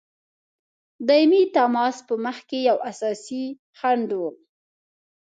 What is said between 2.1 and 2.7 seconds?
مخکي